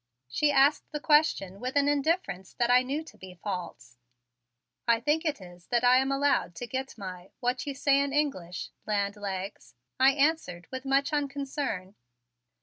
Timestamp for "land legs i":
8.87-10.13